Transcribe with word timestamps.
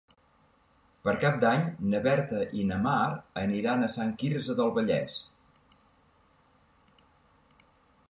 Per 1.07 1.13
Cap 1.23 1.37
d'Any 1.43 1.67
na 1.91 1.99
Berta 2.07 2.41
i 2.61 2.65
na 2.71 2.79
Mar 2.87 2.97
aniran 3.43 3.83
a 3.89 3.93
Sant 3.99 4.17
Quirze 4.25 4.59
del 4.63 4.77
Vallès. 4.81 5.21